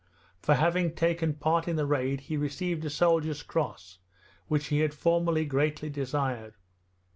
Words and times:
For 0.41 0.55
having 0.55 0.95
taken 0.95 1.35
part 1.35 1.67
in 1.67 1.75
the 1.75 1.85
raid 1.85 2.21
he 2.21 2.35
received 2.35 2.83
a 2.85 2.89
soldier's 2.89 3.43
cross, 3.43 3.99
which 4.47 4.69
he 4.69 4.79
had 4.79 4.95
formerly 4.95 5.45
greatly 5.45 5.91
desired. 5.91 6.55